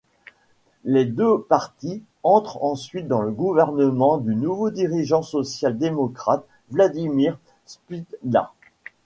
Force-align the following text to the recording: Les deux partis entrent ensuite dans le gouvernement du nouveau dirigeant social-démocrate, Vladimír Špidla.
Les 0.83 1.05
deux 1.05 1.41
partis 1.43 2.01
entrent 2.23 2.63
ensuite 2.63 3.07
dans 3.07 3.21
le 3.21 3.29
gouvernement 3.29 4.17
du 4.17 4.33
nouveau 4.33 4.71
dirigeant 4.71 5.21
social-démocrate, 5.21 6.43
Vladimír 6.71 7.37
Špidla. 7.67 8.51